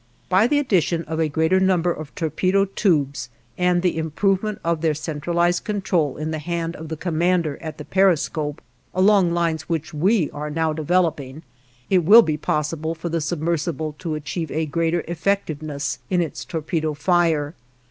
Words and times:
By 0.29 0.47
the 0.47 0.57
addition 0.57 1.03
of 1.03 1.19
a 1.19 1.29
greater 1.29 1.59
number 1.59 1.91
of 1.93 2.15
torpedo 2.15 2.65
tubes, 2.65 3.29
and 3.55 3.83
the 3.83 3.99
improvement 3.99 4.57
of 4.63 4.81
their 4.81 4.95
centralized 4.95 5.63
control 5.63 6.17
in 6.17 6.31
the 6.31 6.39
hand 6.39 6.75
of 6.75 6.89
the 6.89 6.97
commander 6.97 7.59
at 7.61 7.77
the 7.77 7.85
periscope, 7.85 8.63
along 8.95 9.31
lines 9.31 9.69
which 9.69 9.93
we 9.93 10.31
are 10.31 10.49
now 10.49 10.73
developing, 10.73 11.43
it 11.87 12.03
will 12.03 12.23
be 12.23 12.35
possible 12.35 12.95
for 12.95 13.09
the 13.09 13.21
submersible 13.21 13.93
to 13.99 14.15
achieve 14.15 14.49
a 14.49 14.65
greater 14.65 15.03
effectiveness 15.07 15.99
in 16.09 16.19
its 16.19 16.45
torpedo 16.45 16.95
fire. 16.95 17.53